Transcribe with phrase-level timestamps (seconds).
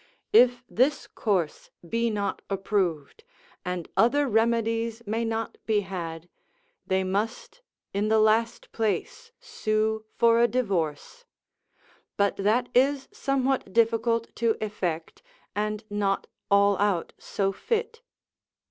[0.33, 3.23] If this course be not approved,
[3.63, 6.27] and other remedies may not be had,
[6.87, 7.61] they must
[7.93, 11.25] in the last place sue for a divorce;
[12.17, 15.21] but that is somewhat difficult to effect,
[15.55, 18.01] and not all out so fit.